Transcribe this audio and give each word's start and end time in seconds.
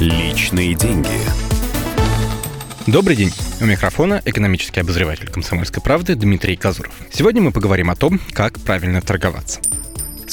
Личные 0.00 0.74
деньги. 0.74 1.10
Добрый 2.86 3.16
день. 3.16 3.30
У 3.60 3.66
микрофона 3.66 4.22
экономический 4.24 4.80
обозреватель 4.80 5.28
«Комсомольской 5.28 5.82
правды» 5.82 6.14
Дмитрий 6.14 6.56
Казуров. 6.56 6.94
Сегодня 7.12 7.42
мы 7.42 7.52
поговорим 7.52 7.90
о 7.90 7.96
том, 7.96 8.18
как 8.32 8.58
правильно 8.60 9.02
торговаться. 9.02 9.60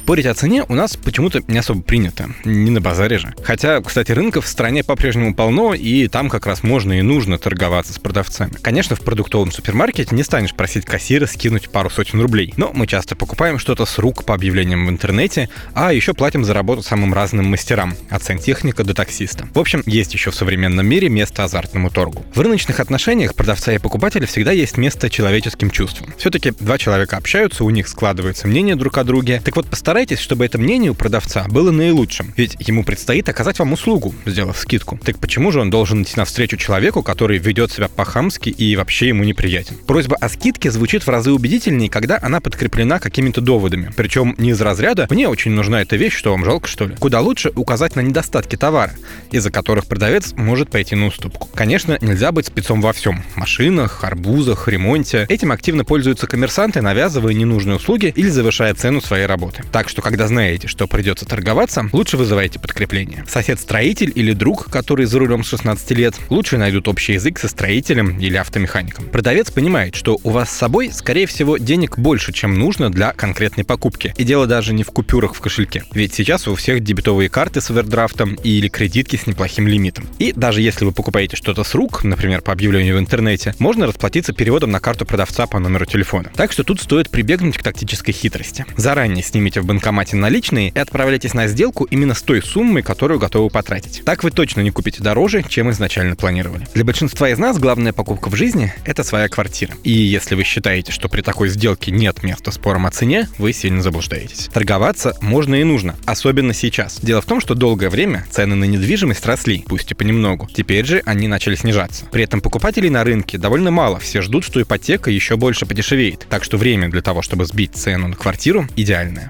Спорить 0.07 0.25
о 0.25 0.33
цене 0.33 0.63
у 0.69 0.73
нас 0.73 0.95
почему-то 0.95 1.43
не 1.49 1.57
особо 1.57 1.81
принято, 1.81 2.29
не 2.45 2.71
на 2.71 2.79
базаре 2.79 3.17
же. 3.17 3.33
Хотя, 3.43 3.81
кстати, 3.81 4.13
рынков 4.13 4.45
в 4.45 4.47
стране 4.47 4.81
по-прежнему 4.81 5.35
полно, 5.35 5.73
и 5.73 6.07
там 6.07 6.29
как 6.29 6.45
раз 6.45 6.63
можно 6.63 6.97
и 6.97 7.01
нужно 7.01 7.37
торговаться 7.37 7.91
с 7.91 7.99
продавцами. 7.99 8.53
Конечно, 8.61 8.95
в 8.95 9.01
продуктовом 9.01 9.51
супермаркете 9.51 10.15
не 10.15 10.23
станешь 10.23 10.53
просить 10.53 10.85
кассира 10.85 11.25
скинуть 11.25 11.69
пару 11.69 11.89
сотен 11.89 12.21
рублей, 12.21 12.53
но 12.55 12.71
мы 12.73 12.87
часто 12.87 13.17
покупаем 13.17 13.59
что-то 13.59 13.85
с 13.85 13.97
рук 13.97 14.23
по 14.23 14.33
объявлениям 14.33 14.87
в 14.87 14.89
интернете, 14.89 15.49
а 15.73 15.91
еще 15.91 16.13
платим 16.13 16.45
за 16.45 16.53
работу 16.53 16.83
самым 16.83 17.13
разным 17.13 17.47
мастерам, 17.47 17.93
от 18.09 18.23
сантехника 18.23 18.85
до 18.85 18.93
таксиста. 18.93 19.49
В 19.53 19.59
общем, 19.59 19.83
есть 19.85 20.13
еще 20.13 20.31
в 20.31 20.35
современном 20.35 20.87
мире 20.87 21.09
место 21.09 21.43
азартному 21.43 21.89
торгу. 21.89 22.25
В 22.33 22.39
рыночных 22.39 22.79
отношениях 22.79 23.35
продавца 23.35 23.73
и 23.73 23.77
покупателя 23.77 24.25
всегда 24.25 24.53
есть 24.53 24.77
место 24.77 25.09
человеческим 25.09 25.69
чувствам. 25.69 26.13
Все-таки 26.17 26.51
два 26.51 26.77
человека 26.77 27.17
общаются, 27.17 27.65
у 27.65 27.69
них 27.71 27.89
складывается 27.89 28.47
мнение 28.47 28.77
друг 28.77 28.97
о 28.97 29.03
друге. 29.03 29.41
Так 29.43 29.57
вот, 29.57 29.69
постарайтесь 29.69 29.96
Постарайтесь, 29.97 30.23
чтобы 30.23 30.45
это 30.45 30.59
мнение 30.59 30.91
у 30.91 30.93
продавца 30.93 31.47
было 31.49 31.71
наилучшим, 31.71 32.31
ведь 32.37 32.55
ему 32.59 32.83
предстоит 32.83 33.27
оказать 33.29 33.57
вам 33.57 33.73
услугу, 33.73 34.13
сделав 34.27 34.55
скидку. 34.55 34.99
Так 35.03 35.17
почему 35.17 35.51
же 35.51 35.59
он 35.59 35.71
должен 35.71 36.03
идти 36.03 36.13
навстречу 36.17 36.55
человеку, 36.55 37.01
который 37.01 37.39
ведет 37.39 37.71
себя 37.71 37.87
по-хамски 37.87 38.49
и 38.49 38.75
вообще 38.75 39.07
ему 39.07 39.23
неприятен? 39.23 39.75
Просьба 39.87 40.15
о 40.17 40.29
скидке 40.29 40.69
звучит 40.69 41.01
в 41.01 41.09
разы 41.09 41.31
убедительнее, 41.31 41.89
когда 41.89 42.19
она 42.21 42.41
подкреплена 42.41 42.99
какими-то 42.99 43.41
доводами. 43.41 43.91
Причем 43.97 44.35
не 44.37 44.51
из 44.51 44.61
разряда 44.61 45.07
«мне 45.09 45.27
очень 45.27 45.49
нужна 45.49 45.81
эта 45.81 45.95
вещь, 45.95 46.13
что 46.13 46.29
вам 46.29 46.45
жалко, 46.45 46.67
что 46.67 46.85
ли?». 46.85 46.95
Куда 46.99 47.19
лучше 47.21 47.51
указать 47.55 47.95
на 47.95 48.01
недостатки 48.01 48.55
товара, 48.55 48.91
из-за 49.31 49.49
которых 49.49 49.87
продавец 49.87 50.33
может 50.33 50.69
пойти 50.69 50.93
на 50.93 51.07
уступку. 51.07 51.49
Конечно, 51.55 51.97
нельзя 52.01 52.31
быть 52.31 52.45
спецом 52.45 52.81
во 52.81 52.93
всем. 52.93 53.23
Машинах, 53.35 54.03
арбузах, 54.03 54.67
ремонте. 54.67 55.25
Этим 55.27 55.51
активно 55.51 55.83
пользуются 55.85 56.27
коммерсанты, 56.27 56.83
навязывая 56.83 57.33
ненужные 57.33 57.77
услуги 57.77 58.13
или 58.15 58.29
завышая 58.29 58.75
цену 58.75 59.01
своей 59.01 59.25
работы. 59.25 59.63
Так 59.71 59.86
так 59.87 59.91
что, 59.93 60.01
когда 60.01 60.27
знаете, 60.27 60.67
что 60.67 60.85
придется 60.85 61.25
торговаться, 61.25 61.87
лучше 61.93 62.17
вызывайте 62.17 62.59
подкрепление. 62.59 63.23
Сосед-строитель 63.25 64.11
или 64.13 64.33
друг, 64.33 64.69
который 64.69 65.05
за 65.05 65.17
рулем 65.17 65.45
с 65.45 65.47
16 65.47 65.91
лет, 65.91 66.13
лучше 66.29 66.57
найдут 66.57 66.89
общий 66.89 67.13
язык 67.13 67.39
со 67.39 67.47
строителем 67.47 68.19
или 68.19 68.35
автомехаником. 68.35 69.05
Продавец 69.05 69.49
понимает, 69.49 69.95
что 69.95 70.19
у 70.23 70.31
вас 70.31 70.49
с 70.49 70.57
собой, 70.57 70.91
скорее 70.91 71.25
всего, 71.25 71.55
денег 71.55 71.97
больше, 71.97 72.33
чем 72.33 72.59
нужно 72.59 72.91
для 72.91 73.13
конкретной 73.13 73.63
покупки. 73.63 74.13
И 74.17 74.25
дело 74.25 74.45
даже 74.45 74.73
не 74.73 74.83
в 74.83 74.87
купюрах 74.87 75.33
в 75.35 75.39
кошельке. 75.39 75.85
Ведь 75.93 76.13
сейчас 76.13 76.49
у 76.49 76.55
всех 76.55 76.81
дебетовые 76.81 77.29
карты 77.29 77.61
с 77.61 77.69
овердрафтом 77.69 78.33
или 78.43 78.67
кредитки 78.67 79.15
с 79.15 79.25
неплохим 79.25 79.69
лимитом. 79.69 80.05
И 80.19 80.33
даже 80.33 80.59
если 80.59 80.83
вы 80.83 80.91
покупаете 80.91 81.37
что-то 81.37 81.63
с 81.63 81.73
рук, 81.73 82.03
например, 82.03 82.41
по 82.41 82.51
объявлению 82.51 82.97
в 82.97 82.99
интернете, 82.99 83.55
можно 83.59 83.87
расплатиться 83.87 84.33
переводом 84.33 84.69
на 84.69 84.81
карту 84.81 85.05
продавца 85.05 85.47
по 85.47 85.59
номеру 85.59 85.85
телефона. 85.85 86.29
Так 86.35 86.51
что 86.51 86.65
тут 86.65 86.81
стоит 86.81 87.09
прибегнуть 87.09 87.57
к 87.57 87.63
тактической 87.63 88.13
хитрости. 88.13 88.65
Заранее 88.75 89.23
снимите 89.23 89.61
в 89.61 89.65
банкомате 89.65 89.76
банкомате 89.77 90.15
наличные 90.15 90.69
и 90.69 90.79
отправляйтесь 90.79 91.35
на 91.35 91.47
сделку 91.47 91.83
именно 91.83 92.15
с 92.15 92.23
той 92.23 92.41
суммой, 92.41 92.81
которую 92.81 93.19
готовы 93.19 93.51
потратить. 93.51 94.01
Так 94.03 94.23
вы 94.23 94.31
точно 94.31 94.61
не 94.61 94.71
купите 94.71 95.03
дороже, 95.03 95.45
чем 95.47 95.69
изначально 95.69 96.15
планировали. 96.15 96.67
Для 96.73 96.83
большинства 96.83 97.29
из 97.29 97.37
нас 97.37 97.59
главная 97.59 97.93
покупка 97.93 98.29
в 98.29 98.35
жизни– 98.35 98.73
это 98.85 99.03
своя 99.03 99.29
квартира. 99.29 99.75
И 99.83 99.91
если 99.91 100.33
вы 100.33 100.43
считаете, 100.43 100.91
что 100.91 101.09
при 101.09 101.21
такой 101.21 101.49
сделке 101.49 101.91
нет 101.91 102.23
места 102.23 102.49
спорам 102.49 102.87
о 102.87 102.91
цене, 102.91 103.29
вы 103.37 103.53
сильно 103.53 103.83
заблуждаетесь. 103.83 104.49
Торговаться 104.51 105.15
можно 105.21 105.53
и 105.53 105.63
нужно, 105.63 105.95
особенно 106.05 106.53
сейчас. 106.53 106.99
Дело 106.99 107.21
в 107.21 107.25
том, 107.25 107.39
что 107.39 107.53
долгое 107.53 107.91
время 107.91 108.25
цены 108.31 108.55
на 108.55 108.63
недвижимость 108.65 109.25
росли, 109.27 109.63
пусть 109.67 109.91
и 109.91 109.93
понемногу. 109.93 110.49
Теперь 110.51 110.85
же 110.85 111.03
они 111.05 111.27
начали 111.27 111.53
снижаться. 111.53 112.05
При 112.05 112.23
этом 112.23 112.41
покупателей 112.41 112.89
на 112.89 113.03
рынке 113.03 113.37
довольно 113.37 113.69
мало, 113.69 113.99
все 113.99 114.23
ждут, 114.23 114.43
что 114.43 114.59
ипотека 114.59 115.11
еще 115.11 115.37
больше 115.37 115.67
подешевеет. 115.67 116.25
Так 116.29 116.43
что 116.43 116.57
время 116.57 116.89
для 116.89 117.03
того, 117.03 117.21
чтобы 117.21 117.45
сбить 117.45 117.75
цену 117.75 118.07
на 118.07 118.15
квартиру, 118.15 118.67
идеальное. 118.75 119.29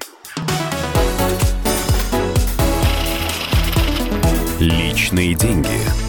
Личные 4.59 5.35
деньги. 5.35 6.06